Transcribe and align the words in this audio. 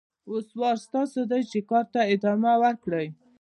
اوس 0.29 0.47
وار 0.59 0.77
ستاسو 0.85 1.21
دی 1.31 1.41
چې 1.51 1.59
کار 1.69 1.85
ته 1.93 2.01
ادامه 2.13 2.53
ورکړئ. 2.63 3.07